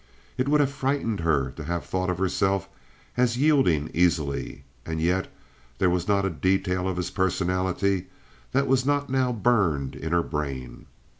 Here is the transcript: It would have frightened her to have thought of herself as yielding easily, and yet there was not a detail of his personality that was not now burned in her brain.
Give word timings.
It 0.35 0.47
would 0.49 0.61
have 0.61 0.71
frightened 0.71 1.19
her 1.19 1.51
to 1.51 1.63
have 1.65 1.85
thought 1.85 2.09
of 2.09 2.17
herself 2.17 2.67
as 3.17 3.37
yielding 3.37 3.91
easily, 3.93 4.63
and 4.83 4.99
yet 4.99 5.31
there 5.77 5.91
was 5.91 6.07
not 6.07 6.25
a 6.25 6.29
detail 6.31 6.89
of 6.89 6.97
his 6.97 7.11
personality 7.11 8.07
that 8.51 8.65
was 8.65 8.83
not 8.83 9.11
now 9.11 9.31
burned 9.31 9.93
in 9.95 10.11
her 10.11 10.23
brain. 10.23 10.87